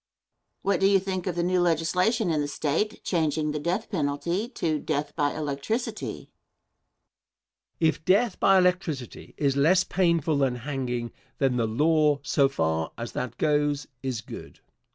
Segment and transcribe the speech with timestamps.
[0.63, 4.47] What do you think of the new legislation in the State changing the death penalty
[4.49, 6.19] to death by electricity?
[6.19, 6.29] Answer.
[7.81, 13.11] If death by electricity is less painful than hanging, then the law, so far as
[13.11, 14.59] that goes, is good.